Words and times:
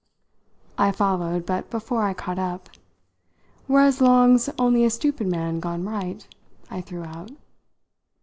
I 0.79 0.91
followed, 0.91 1.45
but 1.45 1.69
before 1.69 2.01
I 2.01 2.15
caught 2.15 2.39
up, 2.39 2.71
"Whereas 3.67 4.01
Long's 4.01 4.49
only 4.57 4.83
a 4.83 4.89
stupid 4.89 5.27
man 5.27 5.59
gone 5.59 5.83
right?" 5.85 6.27
I 6.71 6.81
threw 6.81 7.03
out. 7.03 7.29